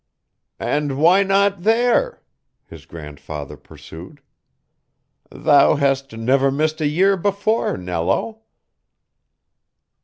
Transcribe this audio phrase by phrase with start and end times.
[0.59, 2.23] "And why not there?"
[2.65, 4.19] his grandfather pursued.
[5.29, 8.41] "Thou hast never missed a year before, Nello."